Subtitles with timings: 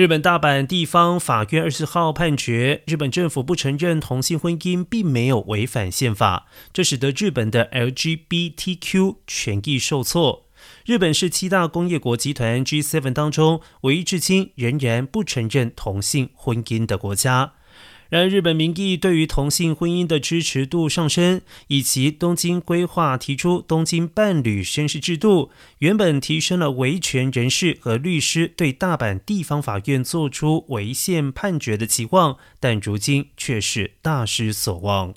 [0.00, 10.46] 日本大阪地方法院二十号判决，日本政府不承认同性婚姻并没有违反宪法，这使得日本的 LGBTQ 权益受挫。
[10.86, 17.52] 日本是七大工业国集团 G7 当中唯一至今仍然不承认同性婚姻的国家。
[18.10, 35.14] 然而，日本民意对于同性婚姻的支持度上升，以及东京规划提出东京伴侣宣誓制度，原本提升了维权人士和律师对大阪地方法院作出违宪判决的期望，但如今却是大失所望。